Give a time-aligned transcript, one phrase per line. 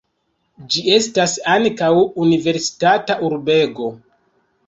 [0.75, 1.91] Ĝi estas ankaŭ
[2.25, 3.93] universitata urbego.